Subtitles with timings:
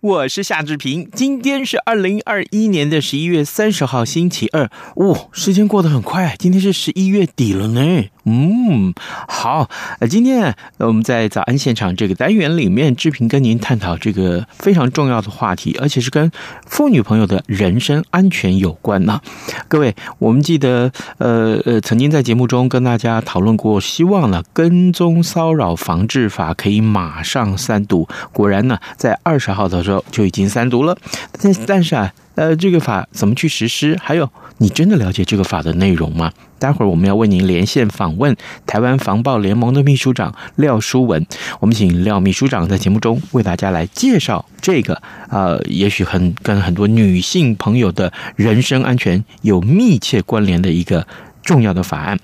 [0.00, 1.10] 我是夏志平。
[1.12, 4.70] 今天是二零二一年的十一月三十号，星期二。
[4.94, 8.04] 哦，时间过得很快，今天是十一月底了呢。
[8.30, 8.94] 嗯，
[9.26, 16.30] 好，呃今天我们在早安现场这个单元里面，志平跟您探讨这个非常重要的话题，而且是跟
[16.66, 19.20] 妇女朋友的人身安全有关呢。
[19.66, 28.06] 各位，我们记得，呃呃，曾经在节目中跟大家讨论过，希望呢跟踪骚扰防治法可以马上三读。
[28.32, 30.96] 果然呢，在二十号的时候就已经三读了。
[31.40, 33.98] 但但是啊，呃，这个法怎么去实施？
[34.02, 36.30] 还有，你真的了解这个法的内容吗？
[36.58, 41.24] 待会儿我们要为您连线访问台湾防暴联盟的秘书长廖书文，
[41.60, 45.00] 我们请廖秘书长在节目中为大家来介绍这个
[45.30, 51.06] 呃，也许很跟很多女性朋友的人身安全有密切关联的一个
[51.44, 52.18] 重要的法案。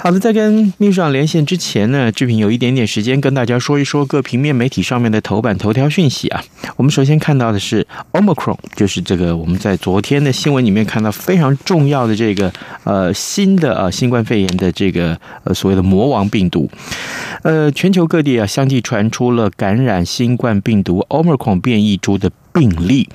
[0.00, 6.40] 好的，在跟秘书长连线之前呢，志平有一点点时间跟大家说一说各平面媒体上面的头版头条讯息啊。
[6.76, 12.52] 我们首先看到的是 Omicron，就是这个我们在昨天的新闻里面看到非常重要的这个
[12.84, 16.70] 呃新的呃新冠肺炎的这个呃所谓的魔王病毒，
[17.42, 22.30] 呃，全球各地啊相继传出了感染新冠病毒 Omicron 变异株的。
[22.52, 23.08] 病例，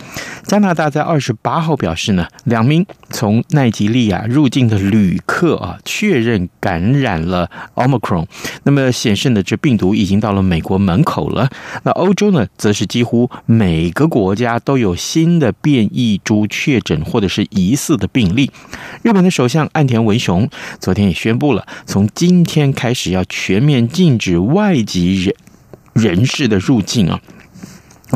[0.43, 8.25] 加拿大在二十八号表示呢，两名从奈及利亚入境的旅客啊，确认感染了 Omicron，
[8.63, 11.49] 那么显示呢，这病毒已经到了美国门口了。
[11.83, 18.51] 那欧洲呢，则是几乎每个国家都有新的变异株确诊或者是疑似的病例。
[19.01, 20.49] 日本的首相岸田文雄
[20.79, 25.35] 昨天也宣布了，从今天开始要全面禁止外籍人
[25.93, 27.19] 人士的入境啊。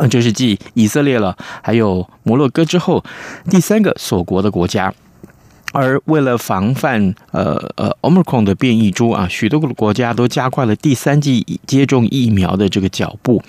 [0.05, 3.03] 这、是继以色列了，还有摩洛哥之后，
[3.49, 4.93] 第三个锁国的国家。
[5.73, 13.43] 而为了防范呃呃 Omicron 的变异株啊，许多个国家都加快了第三剂接种疫苗的这个脚步。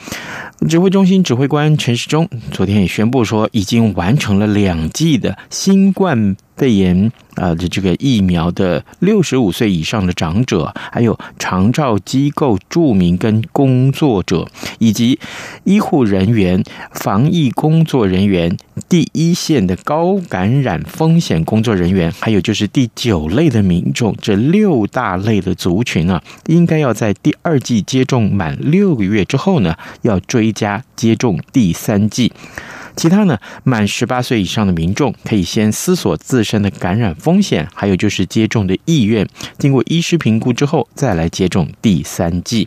[0.69, 14.47] 指挥中心指挥官陈时中昨天也宣布说，已经完成了两剂的新冠肺炎啊的这个疫苗的六十五岁以上的长者，还有长照机构住民跟工作者，
[14.79, 15.19] 以及
[15.65, 18.57] 医护人员、防疫工作人员、
[18.89, 32.33] 第一线的高感染风险工作人员，还有就是第九类的民众，这六大类的族群啊，应该要在第二季接种满六个月之后呢，要追加接种第三季。
[32.99, 39.25] 其他呢，满十八岁以上的民众可以先思索自身的感染风险，还有就是接种的意愿，
[39.57, 42.67] 经过医师评估之后再来接种第三剂。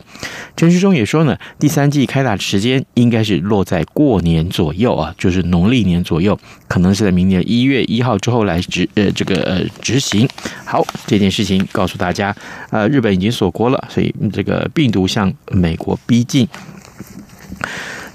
[0.56, 10.26] 陈时中也说呢，第三剂开打的时间应该是落在过年左右啊，就是农历年左右，可能是在明年一月一号之后来执呃这个呃执行。
[10.64, 12.34] 好，这件事情告诉大家，
[12.70, 16.48] 呃，日本已经锁国了，所以这个病毒向美国逼近。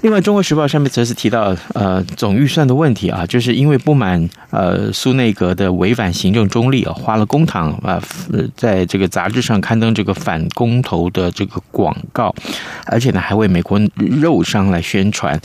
[0.00, 8.00] 另外，《中国时报》上面则是提到，呃，总预算的问题啊，就是因为不满呃苏内阁的违反行政中立啊，花了公帑啊，
[8.54, 12.32] 在这个杂志上刊登这个反公投的这个广告，
[12.86, 15.38] 而且呢，还为美国肉商来宣传，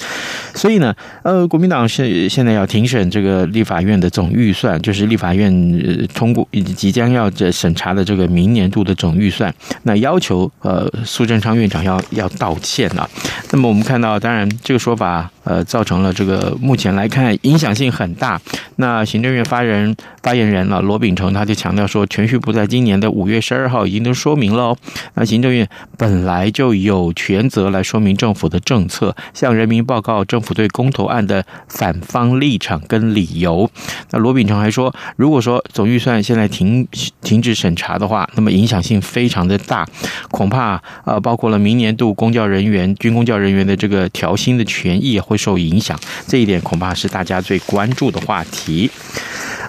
[0.53, 0.93] 所以呢，
[1.23, 5.51] 呃，国民党是现在要庭审这个立法院的总预算，就是立法院
[5.83, 13.09] 呃通过即将要这审查的这个明年度的总预算，那要求呃苏贞昌院长要要道歉啊。
[13.49, 14.42] 那么我们看到，当然。
[14.63, 18.39] 这个说法，呃，造成了这个目前来看影响性很大。
[18.75, 24.77] 那行政院发言发言人了罗秉成，他就强调说，全序部在今年的五月十二号已经都说明了哦。
[25.13, 25.67] 那行政院
[25.97, 33.69] 本来就有权责来说明政府的政策，向人民报告政府对公投案的反方立场跟理由。
[34.11, 36.85] 那罗秉成还说，如果说总预算现在停
[37.21, 39.87] 停止审查的话，那么影响性非常的大，
[40.31, 44.32] 恐怕呃，包括了明年度公教人员、军公教人员的这个调。
[44.33, 45.95] 核心的权益会受影响，
[46.27, 48.89] 这一点恐怕是大家最关注的话题。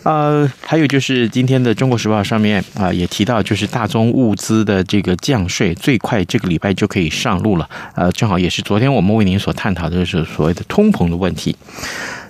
[0.05, 7.69] 呃，还有就是今天的《中国时报》上面啊、也提到，就是大宗物资的这个降税，最快这个礼拜就可以上路了。
[7.95, 11.55] 呃，正好也是昨天我们为您所探讨的，就是所谓的通膨的问题。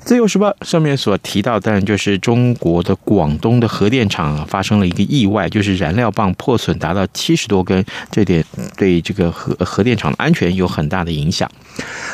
[0.05, 8.45] 自由时报上面所提到，当然就是中国的广东的核电厂，发生了一个意外，就是燃料棒破损达到七十多根，这点
[8.77, 11.51] 对这个核核电厂的安全有很大的影响。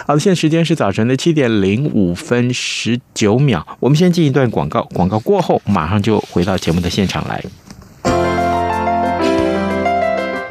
[0.06, 7.42] 好的，现在时间是早晨的七点零五分十九秒，我们先进一段广告，广告过后马上就回到节目的现场来。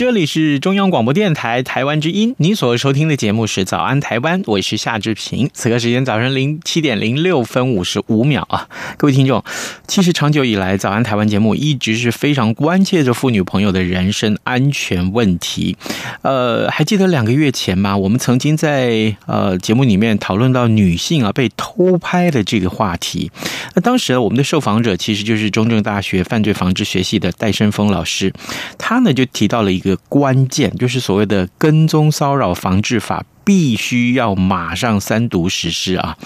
[0.00, 5.50] 这里是中央广播电台台湾之音，你所收听的节目是《早安台湾》，我是夏志平。
[5.52, 8.66] 此刻时间早上零七点零六分五十五秒啊，
[8.96, 9.44] 各位听众，
[9.86, 15.76] 其实长久以来，《早安台湾》节目一直是非常关切着妇女朋友的人身安全问题。
[16.22, 17.94] 呃，还记得两个月前吗？
[17.94, 23.30] 我们曾经在呃节目里面讨论到女性啊被偷拍的这个话题。
[23.74, 28.32] 那当时我们的受访者其实就是中正大学犯罪防治学系的戴伸峰老师，
[28.78, 29.89] 他呢就提到了一个。
[29.90, 33.24] 的关键就是所谓的跟踪骚扰防治法。
[33.50, 36.16] 必须要马上三读实施啊！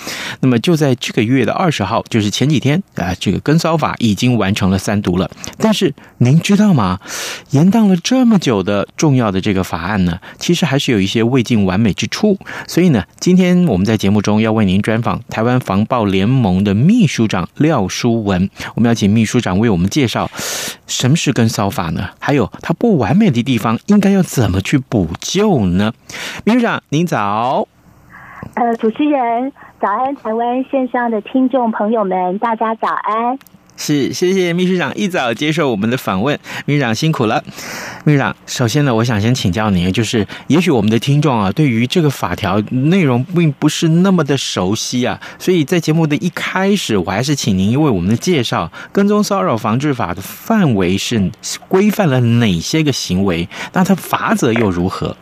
[0.41, 5.31] 那么就在这个月的二十号，就是前几天啊，这个跟骚法已经完成了三读了。
[5.57, 7.01] 但是您知道吗？
[7.49, 12.39] 延宕了这么久的重要的这个法案呢，其实还是有一些未尽完美之处。
[12.69, 18.51] 所以呢，今天我们在节目中要为您专访台湾防暴联盟的秘书长廖书文。
[18.75, 20.31] 我们要请秘书长为我们介绍
[20.87, 22.11] 什么是跟骚法呢？
[22.19, 25.95] 还有它不完美的地方，应该要怎么去补救呢？
[26.45, 27.09] 秘书长，您。
[27.23, 33.39] 呃，主持人，早安，台湾线上的听众朋友们，大家早安。
[33.77, 37.43] 是，谢谢秘书长一早接受我们的访问，秘书长辛苦了。
[38.05, 51.31] 秘书长，首先呢，我想先请教您，就是也许我们的听众啊，对于这个法条内容并不是那么的熟悉啊，所以在节目的一开始，我还是请您为我们的介绍，跟踪骚扰防治法的范围是
[51.67, 55.17] 规范了哪些个行为，那它法则又如何？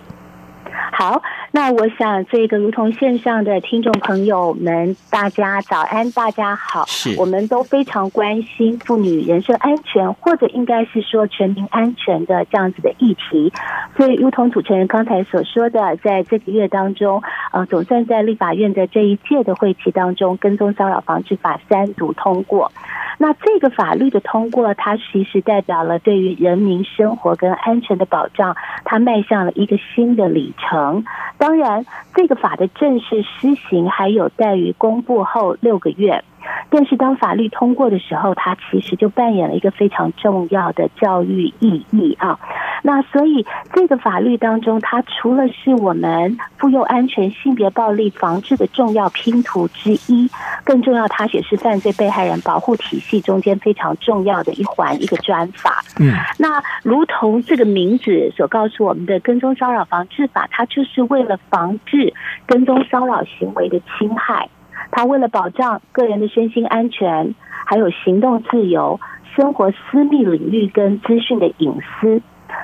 [0.92, 1.22] 好。
[1.54, 6.86] 那我想，这个如同线上的听众朋友们，大家早安，大家好。
[6.86, 13.52] 是，我们都非常关心妇女人身安全，或者应该是说全民安全的这样子的议题。
[13.98, 22.72] 所以，如同主持人刚才所说的，在这个月当中，呃，总算在立法院的这一届的会期当中，跟踪骚扰防治法三读通过。
[23.18, 31.04] 那这个法律的通过，它其实代表了对于人民生活跟安全的保障，它迈向了一个新的里程。
[31.38, 36.24] 当然，这个法的正式施行还有待于公布后六个月。
[36.70, 42.38] 但是，当法律通过的时候，它其实就扮演了一个非常重要的教育意义啊。
[42.82, 50.28] 那所以，这个法律当中，它除了是我们妇幼安全、性别暴力防治的重要拼图之一，
[50.64, 55.82] 更重要，它也是犯罪被害人保护体系中间非常重要的一环，一个专法。
[56.00, 62.12] 嗯，那如同这个名字所告诉我们的《跟踪骚扰防治法》，它就是为了防治
[62.46, 64.48] 跟踪骚扰行为的侵害。
[64.92, 67.34] 它为了保障个人的身心安全，
[67.66, 69.00] 还有行动自由、
[69.34, 72.20] 生活私密领域跟资讯的隐私，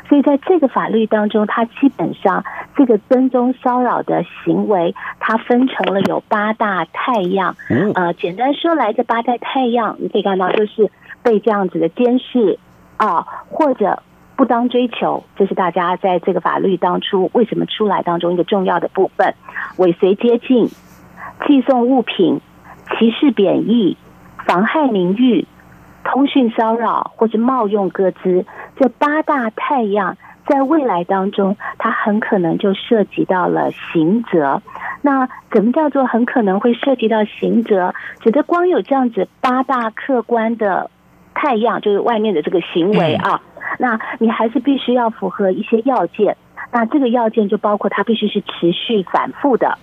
[0.08, 2.44] 所以在这个法律当中，它基本上
[2.76, 7.56] 这个跟踪骚扰的行为，它分成了有八大太样。
[7.94, 10.90] 呃，简单说来，这八大太阳，你可以看到就是
[11.22, 12.58] 被这样子的监视
[12.98, 14.02] 啊，或者
[14.36, 19.34] 不当追求，这是大家在这个法律当初为什么出来当中一个重要的部分，
[19.78, 20.68] 尾随接近。
[21.46, 22.40] 寄送物品、
[22.98, 23.96] 歧视贬义、
[24.46, 25.46] 妨害名誉、
[26.04, 28.44] 通讯骚扰或者冒用各资，
[28.76, 30.16] 这八大太阳，
[30.46, 34.62] 在未来当中，它很可能就涉及到了刑责。
[35.02, 37.94] 那怎么叫做很可能会涉及到刑责？
[38.20, 40.90] 觉得光有这样子八大客观的
[41.34, 43.40] 太阳，就是外面的这个行为啊，
[43.78, 46.36] 那你还是必须要符合一些要件。
[46.70, 49.78] 那这个要件就包括它必须是持续反复的，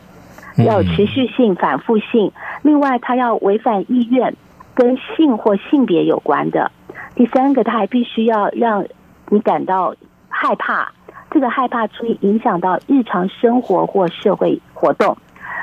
[0.57, 2.31] 要持续性、反复性。
[2.62, 4.35] 另外，它要违反意愿，
[4.74, 6.71] 跟性或性别有关的。
[7.15, 8.85] 第三个，它还必须要让
[9.29, 9.95] 你感到
[10.29, 10.91] 害怕。
[11.31, 15.17] 这个害怕足以影响到日常生活或社会活动。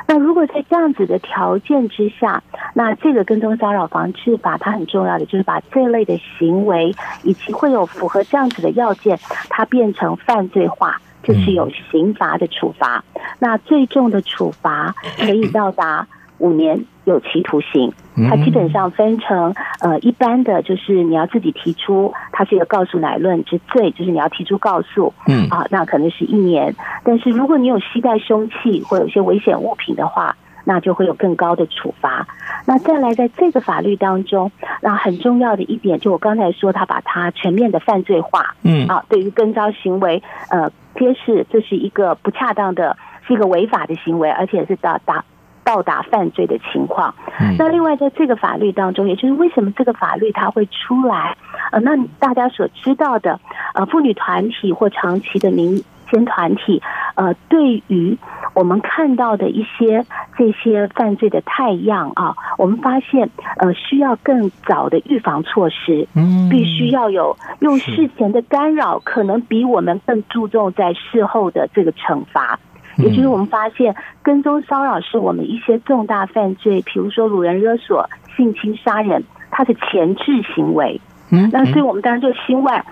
[0.06, 2.42] 那如果在这样子的条件之下，
[2.74, 9.18] 那这个跟踪骚扰防治法它很重要的就是把这类的行为以及会有符合这样子的要件，
[9.48, 11.00] 它变成犯罪化。
[11.22, 13.04] 就是有刑罚的处罚，
[13.38, 16.06] 那最重的处罚可以到达
[16.38, 17.92] 五年有期徒刑。
[18.28, 26.74] 它基本上分成呃一般的，就是你要自己提出，它是一个告诉乃论之罪，就是你要提出告诉，嗯啊，那可能是一年。
[27.04, 32.26] 但是如果你有携带凶器或有些危险物品的话，那就会有更高的处罚。
[32.64, 45.24] 那再来，在这个法律当中，那很重要的一点，就我刚才说，他把它全面的犯罪化，嗯啊，对于跟招行为，呃，揭示这是一个不恰当的，是一个违法的行为，而且是到达
[45.64, 47.12] 到达犯罪的情况。
[47.58, 51.36] 那另外，在这个法律当中，也就是为什么这个法律它会出来，
[51.72, 53.40] 呃，那大家所知道的，
[53.74, 56.80] 呃，妇女团体或长期的民间团体，
[57.16, 58.16] 呃，对于。
[58.54, 60.04] 我们看到的一些
[60.36, 72.58] 这些犯罪的态样啊，我们发现呃需要更早的预防措施，嗯，必须要有用事前的干扰，可能比我们更注重在事后的这个惩罚。
[72.98, 81.00] 也就是我们发现跟踪骚扰是我们一些重大犯罪，比如说掳人勒索、性侵杀人，它的前置行为。
[81.30, 82.84] 嗯，那所以我们当然就希望。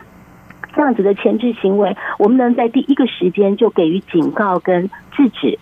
[0.74, 5.58] 这样子的前置行为，我们能在第一个时间就给予警告跟制止。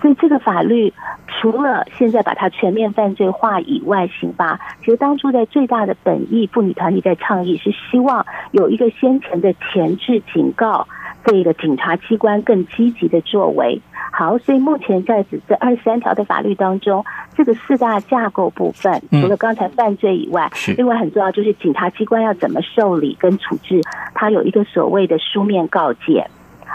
[0.00, 0.92] 所以这个法律
[1.26, 10.86] 除了现在把它全面犯罪化以外，刑罚其实当初在最大的本意，妇女团体在倡议是希望有一个先前的前置警告，
[11.24, 13.80] 这个警察机关更积极的作为。
[14.14, 17.02] 好，所以目前在此这二十三条的法律当中，
[17.34, 23.80] 这个四大架构部分，除了刚才犯罪以外，嗯、另外很重要就是警察机关要怎么受理跟处置，
[24.14, 26.26] 它有一个所谓的书面告诫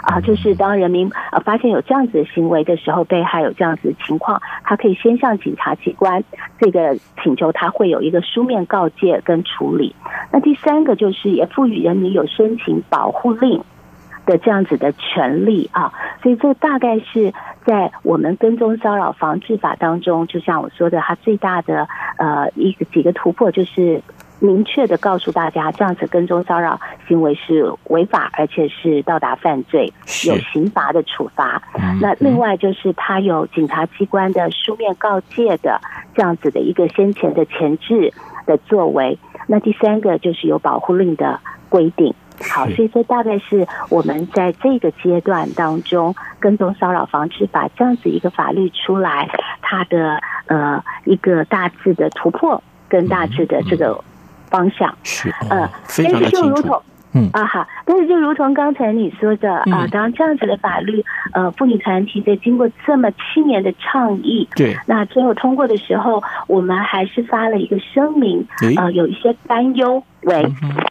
[0.02, 6.24] 啊，就是当人民呃发现有这样子的行为的时候，被害有这样子的情况，他可以先向警察机关
[6.58, 9.94] 这个请求，他会有一个书面告诫跟处理。
[10.32, 13.62] 那第三个就是也赋予人民有申请保护令。
[14.28, 15.90] 的这样子的权利啊，
[16.22, 17.32] 所以这大概是
[17.64, 24.02] 在我们跟踪骚扰防治法当中，就像我说的，它最大的呃一个几个突破，就是
[24.38, 29.90] 明确的告诉大家，这样子跟踪骚扰行为是违法，而且是到达犯罪，
[30.26, 31.62] 有刑罚的处罚。
[32.02, 35.80] 那另外就是它有警察机关的书面告诫的
[36.14, 38.12] 这样子的一个先前的前置
[38.44, 39.18] 的作为。
[39.46, 42.14] 那第三个就是有保护令的规定。
[42.40, 49.28] 好，所以这大概是我们在这个阶段当中，跟踪骚扰防治法这样子一个法律出来，
[49.60, 54.02] 它的呃一个大致的突破跟大致的这个
[54.50, 54.94] 方向。
[55.02, 56.82] 是呃，非常的清楚。
[57.12, 68.46] 嗯啊好，但是就如同刚才你说的啊，当这样子的法律，呃，妇女团体在经过这么七年的倡议，对，那最后通过的时候，我们还是发了一个声明，
[68.76, 70.02] 呃，有一些担忧。
[70.22, 70.42] 喂，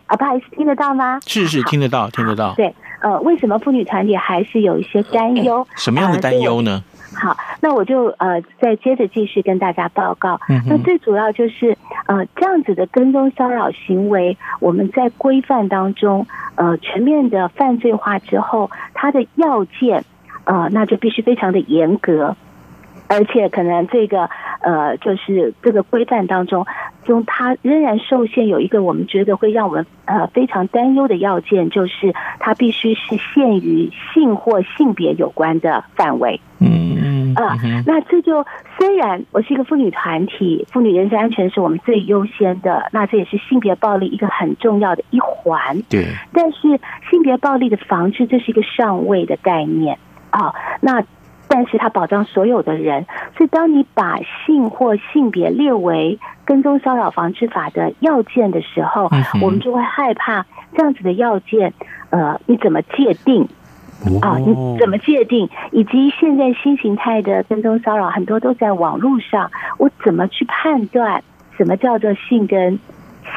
[0.08, 1.20] 啊，不好意思，听得到吗？
[1.28, 2.54] 是是，听得到，听得到。
[2.56, 5.68] 对，呃，为什么妇女团体还是有一些担忧？
[5.76, 6.82] 什么样的担忧呢？
[7.20, 10.40] 好，那我就呃再接着继续跟大家报告。
[10.50, 20.06] 嗯、那最主要就是呃这样子的跟踪骚扰行为，我们在规范当中呃全面的犯罪化之后，它的要件
[20.44, 22.36] 呃那就必须非常的严格，
[23.08, 24.30] 而且可能这个
[24.62, 26.68] 呃就是这个规范当中
[27.04, 36.40] 中它仍然受限有一个我们觉得会让我们呃非常担忧的要件，就是它必须是限于性或性别有关的范围。
[36.60, 36.97] 嗯。
[37.38, 38.44] 啊，那这就
[38.80, 45.80] 虽然我是一个妇女团体，妇女人身安全是我们最优先的，那这也是性别暴力一个很重要的一环。
[45.84, 46.62] 对，但是
[47.12, 50.00] 性别暴力的防治，这是一个上位的概念
[50.32, 50.52] 啊。
[50.82, 51.04] 那
[51.48, 53.06] 但是它保障所有的人，
[53.38, 59.10] 所以当你把性或性别列为跟踪骚扰防治法的要件的时候，
[59.42, 61.72] 我们就会害怕这样子的要件，
[62.10, 63.48] 呃，你怎么界定？
[64.22, 65.50] 啊，你怎么界定？
[65.72, 71.24] 以及现在新形态的跟踪骚扰，很多都在网络上，我怎么去判断
[71.58, 72.80] 什么叫做性跟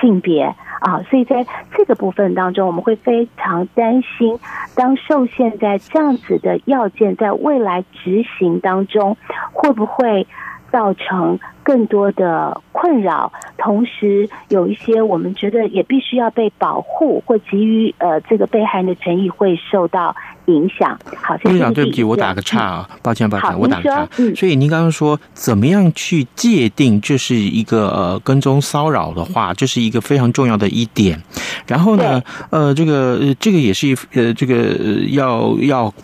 [0.01, 0.55] 性别？
[0.81, 4.39] 啊，所以在这个部分当中，我们会非常担心，
[4.75, 9.17] 当受限在这样子的要件在未来执行当中，
[9.53, 10.27] 会不会
[10.71, 13.31] 造成更多的困扰？
[13.59, 20.17] 同时，有一些我们觉得也必须要被保护，或给予呃这个被害人的权益会受到
[20.51, 20.99] 影响。
[21.23, 24.09] 好，院长，对不起，我打个岔啊，抱歉，抱歉，我打个岔。
[24.19, 31.21] 嗯，所以您刚刚说怎么样去界定这是一个呃跟踪骚扰的话，这是一个非常重要的一点。
[31.67, 34.77] 然后呢，呃，这个这个也是一呃这个
[35.11, 35.95] 要要。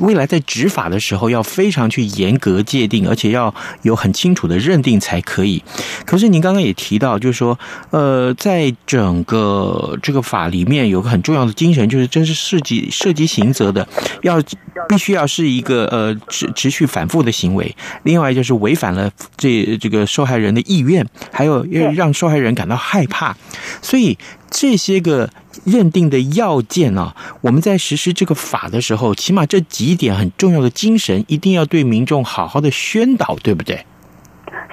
[0.00, 5.62] 未来在执法的时候要非常去严格界定，而且要有很清楚的认定才可以。
[6.04, 7.58] 可是您刚刚也提到，就是说，
[7.90, 13.86] 呃，在整个这个法里面有个很重要的精神，就是这是涉及涉及刑责的，
[14.22, 14.40] 要
[14.88, 17.74] 必须要是一个呃持持续反复的行为。
[18.04, 23.36] 另外就是违反了这这个受害人的意愿，还有要让受害人感到害怕，
[23.82, 24.16] 所以
[24.54, 25.28] 这些个。
[25.64, 33.86] 认定的要件啊，我们在实施这个法的时候，起码这几点很重要的精神，一定要对民众好好的宣导，对不对？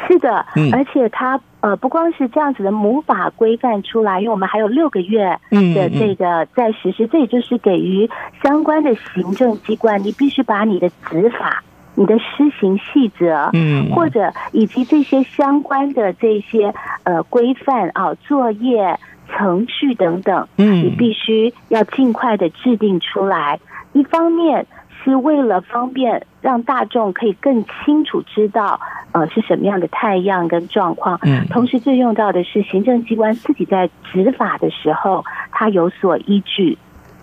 [0.07, 8.09] 是的，嗯，而且它呃不光是这样子的母法规范出来，因为我们还有六个月的这个在实施，这也就是给予
[8.43, 11.63] 相关的行政机关，你必须把你的执法、
[11.95, 18.99] 你的施行细则，嗯，或者以及这些相关的这些呃规范啊作业。
[19.33, 23.61] 程序等等，嗯，你必须要尽快的制定出来。
[23.93, 28.77] 一方面是为了方便让大众可以更清楚知道，
[29.13, 31.17] 呃，是什么样的太阳跟状况。
[31.23, 36.77] 嗯，同时最重要的是行政机关自己在执法的时候，它有所依据。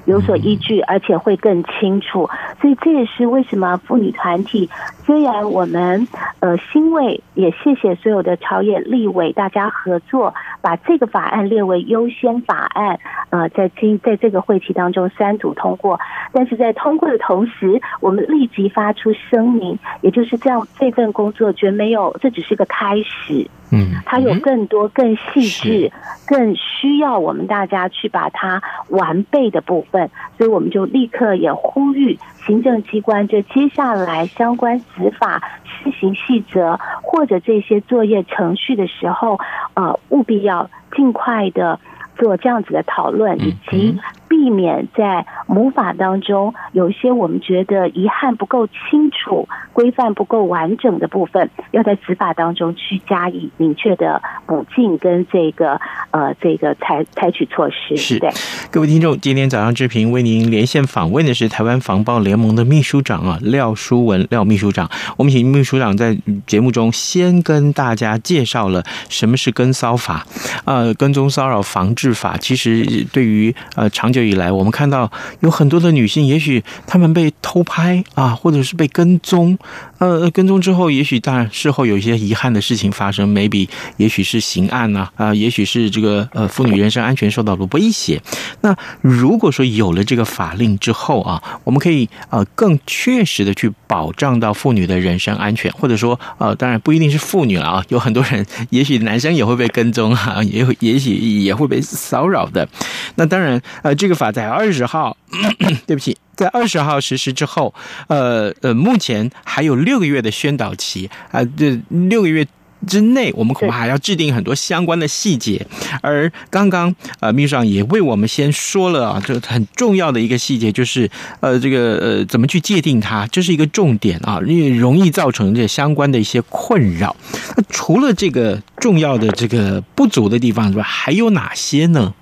[0.09, 2.31] 有所依据，而且会更清楚，
[2.63, 4.71] 所以这也是为什么妇女团体
[5.05, 6.09] 虽然我们
[6.41, 12.99] 呃欣慰，也谢谢所有的朝野立委大家合作，把这个法案列为优先法案，
[13.29, 16.01] 呃，在今在这个会期当中三读通过，
[16.33, 23.47] 但是在通过的同时，我们立即发出声明，也就是这样，这份工作绝没有，这只是个开始。
[23.71, 25.93] 嗯，它有更多、更细致、
[26.27, 39.39] 更需要我们大家去把它完备的部分，所以我们就立刻也呼吁行政机关，就接下来相关执法施行细则或者这些作业程序的时候，
[39.75, 41.79] 呃，务必要尽快的
[42.17, 43.99] 做这样子的讨论，以及。
[44.29, 57.97] 避免在母法当中有一些我们觉得遗憾不够清楚、规范不够完整的部分，要在执法当中去加以明确的补进跟这个呃这个采采取措施。
[57.97, 58.31] 是，对。
[58.71, 64.89] 各位听众，今天早上志平为您连线访问的是台湾防暴联盟的秘书长啊廖书文廖秘书长。
[65.17, 70.27] 我们请秘书长在节目中先跟大家介绍了什么是跟骚法，
[70.65, 72.37] 呃，跟踪骚扰防治法。
[72.37, 79.59] 其实对于呃长久以来，我们看到有很多的女性，也许她们被偷拍啊，或者是被跟踪。
[79.99, 88.21] 呃，跟踪之后，也许当然事后有一些遗憾的事情发生，maybe 也许是刑案呐，啊，也许是这个呃妇女人身安全受到了威胁。
[88.61, 102.69] 那如果说有了这个法令之后啊，我们可以呃更确实的去保障到妇女的人身安全，或者说呃，当然不一定是妇女了啊，有很多人， 也许男生也会被跟踪啊，也会也许也会被骚扰的。
[103.17, 105.15] 那当然呃，这这个法在二十号，
[105.87, 106.17] 对不起。
[106.35, 107.75] 在二十号实施之后，
[108.07, 112.47] 呃呃，目前还有六个月的宣导期啊，这、呃、六个月
[112.87, 115.67] 之内，我们恐怕还要制定很多相关的细节。
[116.01, 127.15] 而刚刚呃，秘书长也为我们先说了啊，这很重要的一个细节就是呃，这个呃，怎么去界定它，这是一个重点啊，因为容易造成这相关的一些困扰。
[127.57, 132.15] 那除了这个重要的这个不足的地方之外，还有哪些呢？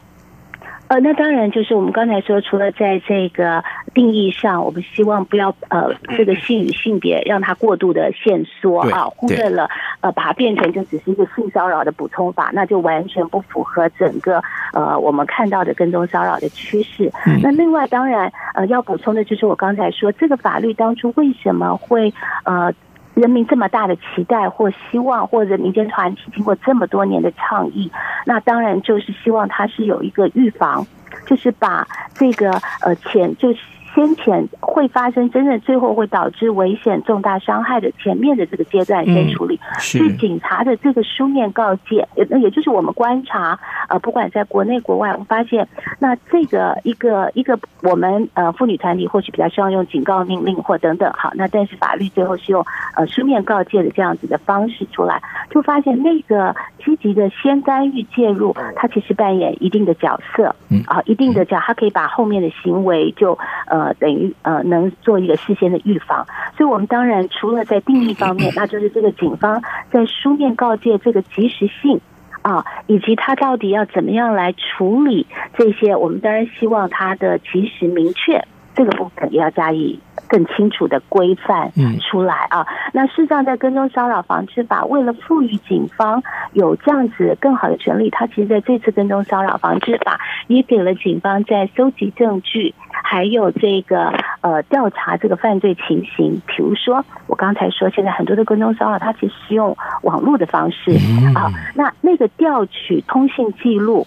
[0.88, 9.68] 呃，那当然就是我们刚才说，除了在这个定义上，我们希望不要呃这个性与性别让它过度的限缩啊，忽略了
[10.00, 17.10] 呃把它变成就只是一个性骚扰的补充法，那就完全不符合整个呃我们看到的跟踪骚扰的趋势。
[17.26, 22.12] 嗯、那另外当然呃要补充的就是我刚才说这个法律当初为什么会
[22.44, 22.72] 呃。
[23.16, 27.90] 人民这么大的期待或希望，或者民间团体经过这么多年的倡议，
[28.26, 30.86] 那当然就是希望它是有一个预防，
[31.26, 32.52] 就是把这个
[32.82, 33.58] 呃前就是。
[33.94, 45.68] 先前会发生真正最后会导致危险重大伤害的前面的这个阶段先处理，是警察的这个书面告诫，也也就是我们观察，呃，不管在国内国外，我发现
[45.98, 52.64] 那这个一个一个我们呃妇女团体或许比较希望用警告命令或等等，好，那但是法律最后是用
[52.96, 66.26] 呃书面告诫的这样子的方式出来，就发现那个积极的先干预介入，它其实扮演一定的角色，嗯啊，一定的角，它可以把后面的行为就呃等于呃能做一个事先的预防。
[66.56, 72.00] 所以，我们当然除了在定义方面， 那就是这个警方在书面告诫这个及时性
[72.46, 75.26] 啊，以及他到底要怎么样来处理
[75.58, 78.44] 这些，我们当然希望他的及时明确。
[78.76, 81.72] 这个部分也要加以更清楚的规范
[82.10, 82.66] 出来啊。
[82.92, 96.42] 那事实上，在跟踪骚扰防治法为了赋予警方有这样子更好的权利，它其实在这次跟踪骚扰防治法也给了警方在搜集证据，还有这个呃调查这个犯罪情形。
[96.46, 100.92] 比如说，我刚才说，现在很多的跟踪骚扰，它其实是用网络的方式
[101.34, 101.50] 啊。
[101.74, 104.06] 那那个调取通信记录。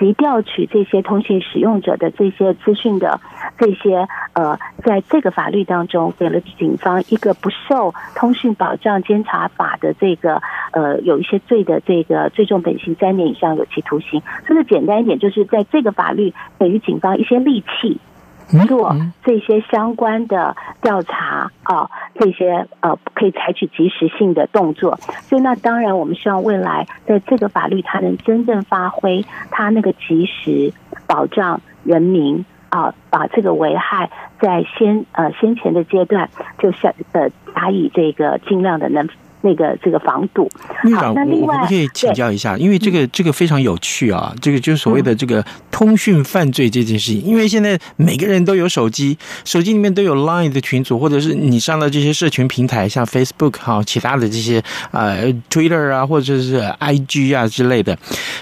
[0.00, 3.20] 及调取这些通信使用者的这些资讯的
[3.58, 10.40] 这些呃，在这个法律当中，给了警方一个不受通讯保障监察法的这个
[10.72, 14.22] 呃有一些罪的这个最重本刑三年以上有期徒刑。
[14.46, 18.00] 说的简单一点，就是在这个法律给予警方一些利器。
[18.66, 30.72] 做这些相关的调查啊，这些呃可以采取及时性的动作，所以那当然我们希望未来在这个法律它能真正发挥它那个及时
[31.06, 34.10] 保障人民啊，把这个危害
[34.40, 39.08] 在先呃先前的阶段就下呃加以这个尽量的能。
[39.42, 40.48] 那个这个防堵，
[40.96, 42.56] 好，那另外我可不可以请教一下？
[42.58, 47.22] 因为这个这个非常有趣啊，这个就是所谓的这个通讯犯罪这件事情。
[47.22, 57.96] 因为现在每个人都有手机，手机里面都有 Line 的群组，或者是你上了这些社群平台，像 Facebook 哈，其他的这些呃 Twitter 啊，或者是 IG 啊之类的。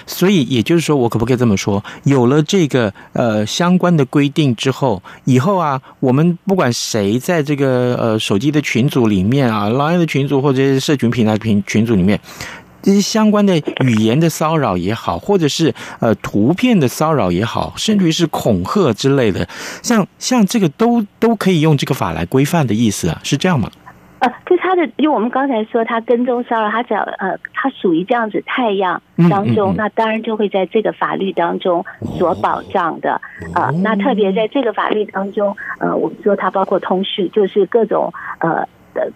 [0.05, 1.83] 所以也就是说，我可不可以这么说？
[2.03, 12.19] 有了这个呃相关的规定之后，以后啊，我们不管谁在这个呃手机的群组里面啊，Line 的群组或者是社群平台群群组里面，
[12.81, 19.47] 这些相关的语言的骚扰也好，或者是呃图片的骚扰也好，甚至于是恐吓之类的，
[19.83, 23.69] 像像这个都都可以用这个法来规范的意思啊，是这样吗？
[24.17, 28.99] 呃，就他的，因为我们刚才说他跟踪骚扰，他只要呃，他属于这样子太阳
[29.29, 31.85] 当中，嗯嗯嗯，那当然就会在这个法律当中
[32.17, 33.21] 所保障的
[33.53, 33.69] 呃。
[33.83, 38.67] 那特别在这个法律当中，呃，我们说它包括通讯，就是各种呃。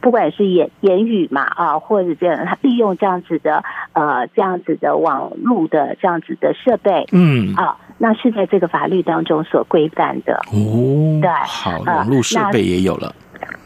[0.01, 11.19] 不管是言言语嘛啊，或者这样，他利用这样子的呃这样子的网络的这样子的设备，嗯啊，那是在这个法律当中所规范的哦。
[11.21, 13.13] 对，好，网络设备也有了。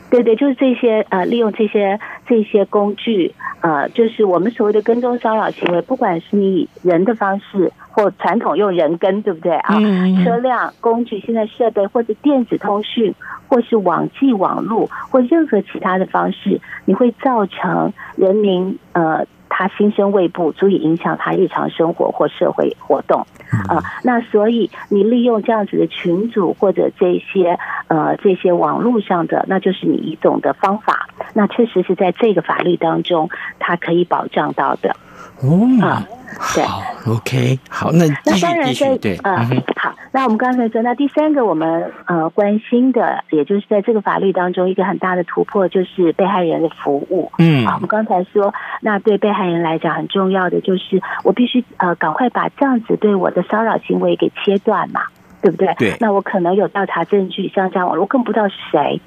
[0.09, 9.75] 对对，就是这些呃，利用这些这些工具，呃，就是我们所谓的跟踪骚扰行为，不管是你以人的方式或传统用人跟，对不对啊？
[9.77, 10.23] 嗯。
[10.23, 13.13] 车辆工具，现在设备或者电子通讯，
[13.47, 19.25] 或是网际网络，或任何其他的方式，你会造成人民呃。
[19.49, 23.21] 他心生畏怖，足以影响他日常生活或社会活动
[23.67, 23.83] 啊、呃。
[24.03, 27.57] 那所以你利用这样子的群组或者这些
[27.87, 31.07] 呃这些网络上的，那就是你一种的方法。
[31.33, 33.29] 那确实是在这个法律当中，
[33.59, 34.95] 它可以保障到的。
[35.41, 36.03] 哦，啊，
[36.55, 36.63] 对
[37.13, 39.37] ，OK，好，那那当然在对，呃，
[39.75, 47.31] 好，那我们刚才说，那第三个我们呃关心的，也就是在这个法律当中一个很大的突破，就是被害人的服务。
[47.37, 55.01] 嗯，好，我们刚才说，那对被害人来讲很重要的就是，我必须呃赶快把这样子对我的骚扰行为给切断嘛，
[55.41, 55.73] 对不对？
[55.77, 58.99] 对，那我可能有调查证据，像这样，我更不知道是谁。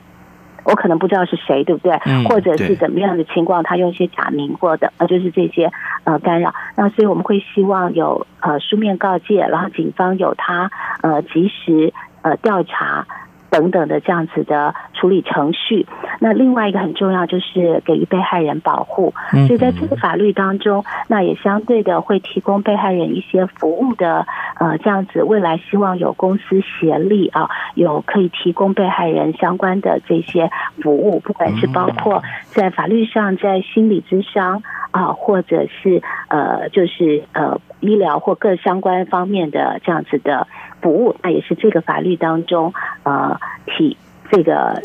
[0.64, 1.92] 我可能不知道是谁，对不对？
[2.06, 5.70] 嗯、或者是怎么样的情况，他用一些假名或者呃，就是这些
[6.04, 6.54] 呃干扰。
[6.76, 10.70] 那所以我们会希望有呃书面告诫，然后警方有他
[11.02, 11.92] 呃及时
[12.22, 13.06] 呃调查。
[13.50, 15.86] 等等的这样子的处理程序，
[16.20, 19.12] 那另外一个很重要就是给予被害人保护，
[19.46, 24.26] 所以在这个法律当中，那也相对的会提供被害人一些服务的，
[24.58, 40.46] 呃，这样子未来希望有公司协力啊，有可以提供被害人相关的这些服务，不管是包括在法律上，在心理咨商啊，或者是呃，就是呃医疗或各相关方面的这样子的。
[40.80, 43.96] 服务，那也是这个法律当中，呃，提
[44.30, 44.82] 这个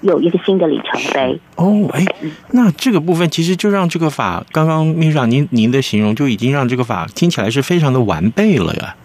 [0.00, 1.88] 有一个新的里程碑哦。
[1.92, 2.04] 哎，
[2.52, 8.96] 那这个部分其实就让这个法，刚刚 Mira 您您的形容就已经让这个法听起来是非常的完备了呀。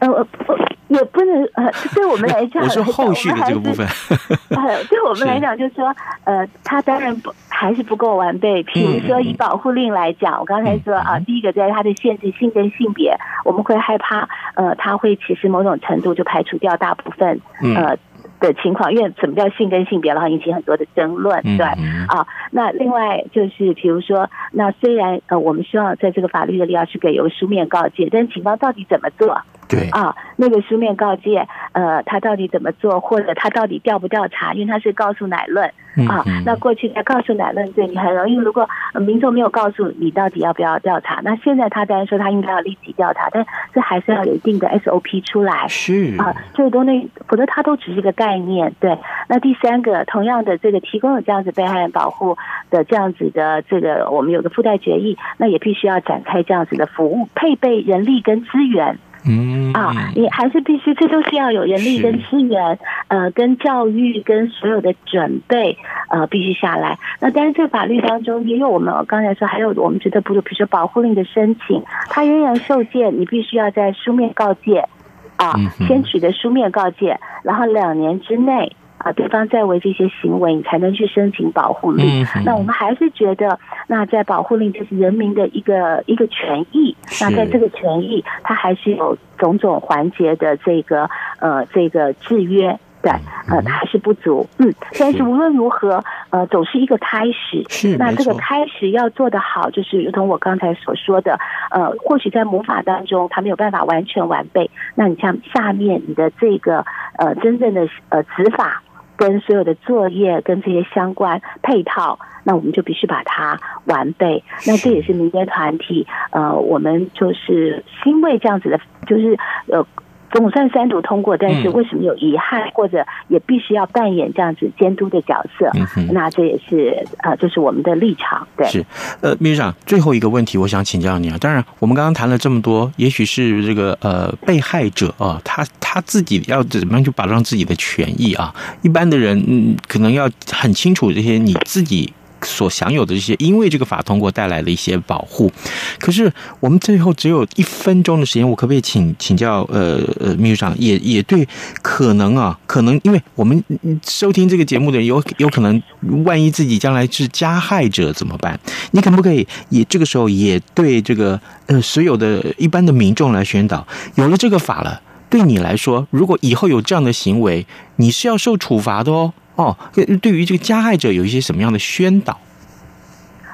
[0.00, 0.54] 呃，不，
[0.90, 3.86] 也不能呃，对我们来讲，我说后续的这个部分，
[4.54, 7.32] 呃，对我们来讲，就是说，呃，它当然不。
[7.60, 8.62] 还是不够完备。
[8.62, 17.38] 比如说，以保护令来讲，我刚才说啊，第一个在它的限制性跟性别，我们会害怕，呃，它会其实某种程度就排除掉大部分，
[17.76, 17.98] 呃，
[18.40, 22.26] 的情况，因为什么叫性跟性别，然后引起很多的争论，对啊。
[22.50, 29.42] 那另外就是，比如说，那虽然呃，我们希望在这个法律的里要去给有书面告诫，但警方到底怎么做？
[29.70, 34.52] 对啊，那个书面告诫，呃，他到底怎么做，或者他到底调不调查？
[34.52, 35.66] 因为他是告诉乃论
[36.08, 38.34] 啊，那过去在告诉乃论，对你很容易。
[38.34, 38.68] 如果
[39.00, 45.68] 民众没有告诉你到底要不要调查，那现在他当然说他应该要立即调查，但这还是要有一定的 SOP 出来。
[45.68, 48.74] 是啊，最多那否则他都只是个概念。
[48.80, 52.36] 对，那第三个，同样的这个提供了这样子被害人保护
[52.70, 58.98] 的这样子的这个，我们有个附带决议，那也必须要展开这样子的服务，配备人力跟资源。
[59.24, 62.78] 嗯啊，你还是必须，这都是要有人力跟资源，
[63.08, 65.76] 呃，跟教育跟所有的准备，
[66.08, 66.98] 呃，必须下来。
[67.20, 74.88] 那但是这个法律当中也有我们刚才说，还有我们觉得不如，比如说保护令的申请，它仍然受限，你必须要在书面告诫，
[75.36, 75.54] 啊，
[75.86, 78.74] 先取得书面告诫，然后两年之内。
[79.02, 82.22] 啊，对方在为这些行为，你才能去申请保护令。
[82.22, 86.94] 嗯、那我们还是觉得，那在保护令就是人民的一个一个权益。
[87.18, 91.08] 那在这个权益，它还是有种种环节的这个
[91.38, 93.10] 呃这个制约，对，
[93.48, 94.46] 呃，它还是不足。
[94.58, 97.64] 嗯，但是无论如何，呃，总是一个开始。
[97.70, 101.38] 是，那这个开始要做得好，就是如同我刚才所说的，
[101.70, 104.70] 呃，或许在魔法当中，它没有办法完全完备。
[104.94, 106.84] 那你像下面你的这个
[107.16, 108.82] 呃真正的呃执法。
[109.20, 114.42] 跟所有的作业跟这些相关配套，那我们就必须把它完备。
[114.66, 119.86] 那这也是民间团体，呃，我们就是欣慰这样子的，就是呃。
[120.30, 125.70] 总算三读通过，但是为什么有遗憾，嗯、或者也必须要扮演这样子监督的角色？
[125.96, 128.46] 嗯、那这也是呃，就是我们的立场。
[128.56, 128.84] 对，是
[129.20, 131.36] 呃，秘书长，最后一个问题，我想请教你啊。
[131.40, 138.54] 当然，我们刚刚谈了这么多，也许是这个呃被害者啊，他他自己要怎么样去保障自己的权益啊？
[138.82, 142.12] 一般的人嗯，可能要很清楚这些你自己。
[142.44, 145.52] 所享有的这些，因为这个法通过带来的一些保护，
[145.98, 151.46] 可是我们最后只有一分钟的时间，我可不可以请请教呃呃秘书长，也也对，
[151.82, 153.62] 可能啊，可能因为我们
[154.06, 155.82] 收听这个节目的人有有可能，
[156.24, 158.58] 万一自己将来是加害者怎么办？
[158.92, 169.32] 你可不可以也这个时候也对这个呃所有的一般的民众来宣导，有了这个法了，对你来说，如果以后有这样的行为，你是要受处罚的哦。
[169.60, 169.76] 哦，
[170.22, 172.38] 对于这个加害者有一些什么样的宣导？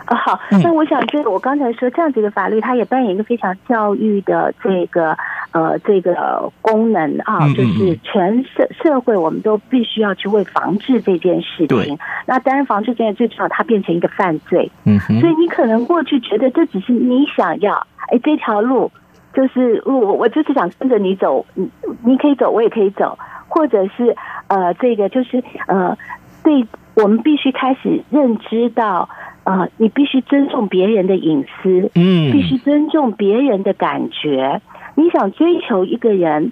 [0.04, 5.16] 啊，好，那我想这个我刚才说这样子的法律，它也扮演一个非常教育的这个
[5.50, 11.66] 呃这个功能啊，就是全社社会我们都必须要去为防治这件事情。
[11.66, 14.70] 对，那当然防治这件事最重要，它变成一个犯罪。
[14.84, 17.74] 嗯，所以你可能过去觉得这只是你想要，
[18.12, 18.92] 哎，这条路
[19.36, 21.70] 就是我我就是想跟着你走，你
[22.02, 23.18] 你可以走，我也可以走。
[23.48, 24.16] 或者是
[24.48, 25.96] 呃，这个就是呃，
[26.42, 29.08] 对，我们必须开始认知到，
[29.44, 34.60] 呃，你必须尊重别人的隐私，嗯，必须尊重别人的感觉。
[34.96, 36.50] 你想追求一个人，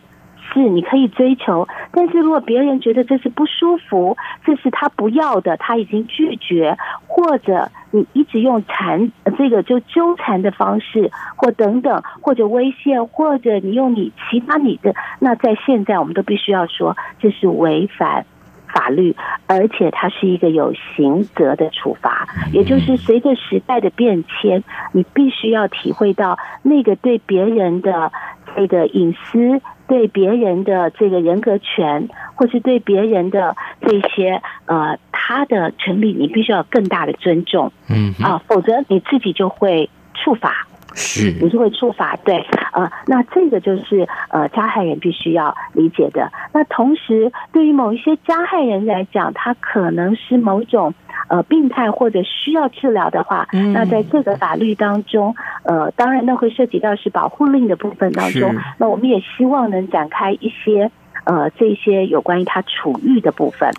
[0.52, 4.16] 是你可以追求，但是如果别人觉得这是不舒服，
[4.46, 6.76] 这是他不要的，他已经拒绝，
[7.08, 18.26] 或者你一直用缠这个就纠缠的方式，或等等，或者威胁，或者你用你其他你的，那在现在我们都必须要说，这是违反
[18.66, 19.14] 法律，
[19.46, 28.10] 而且它是一个有刑责的处罚，也就是随着时代的变迁，你必须要体会到那个对别人的
[28.56, 29.62] 这个隐私。
[29.86, 46.32] 对别人的这个人格权，或是对别人的这些呃他的权利，你必须要更大的尊重，嗯啊，否则你自己就会触法，是，你就会触法，对呃，那这个就是呃加害人必须要理解的。
[46.52, 50.94] 那同时，对于某一些加害人来讲，他可能是某种。
[51.26, 60.90] 呃，病态或者需要治疗的话，嗯，那在这个法律当中，呃，当然那会涉及到是保护令的部分当中，那我们也希望能展开一些。
[61.24, 63.70] 呃，这些有关于他处遇的部分，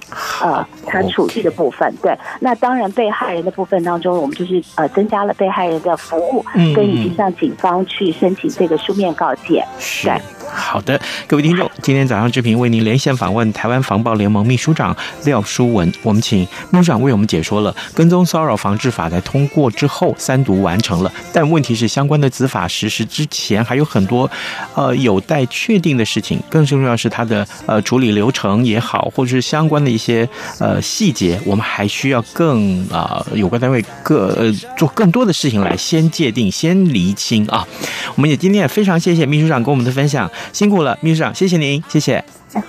[0.41, 2.17] 呃，他处遇的部分，对。
[2.39, 6.43] 那当然，被害人的部分当中，我们就是呃增加了被害人的服务，
[6.75, 9.63] 跟以及向警方去申请这个书面告诫。
[9.79, 10.09] 是，
[10.55, 16.39] 好的，各位听众，今天早上志平为您连线访问台湾防暴联盟秘书长廖书文，我们请
[16.71, 24.29] 秘书长为我们解说了跟踪骚扰防治法在通过之后三读完成了，但问题是相关的执法实施之前还有很多
[24.73, 27.45] 呃有待确定的事情，更重要是他的。
[27.65, 30.27] 呃，处理流程也好，或者是相关的一些
[30.59, 37.67] 呃细节，我们还需要更啊、呃，有关单位各呃做更多的事情来先界定、先厘清啊。
[38.15, 42.23] 我们也今天也非常谢谢秘书长跟我们的分享，辛苦了，秘书长，谢谢您，谢谢。
[42.53, 42.63] 啊，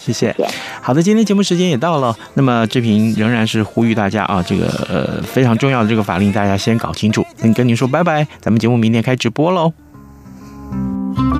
[0.00, 0.36] 谢谢，谢谢。
[0.82, 7.24] 好的，今天节目时间也到了，那么志平仍然是呼吁大家啊，这个呃非常重要的这个法令，大家先搞清楚。
[7.40, 9.72] 先跟您说拜拜，咱们节目明天开直播喽。